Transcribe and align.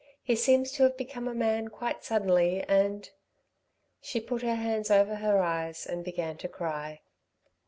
He 0.23 0.35
seems 0.35 0.71
to 0.71 0.81
have 0.81 0.97
become 0.97 1.27
a 1.27 1.33
man 1.35 1.67
quite 1.67 2.03
suddenly, 2.03 2.63
and" 2.67 3.07
She 4.01 4.19
put 4.19 4.41
her 4.41 4.55
hands 4.55 4.89
over 4.89 5.17
her 5.17 5.37
eyes 5.43 5.85
and 5.85 6.03
began 6.03 6.37
to 6.37 6.47
cry. 6.47 7.01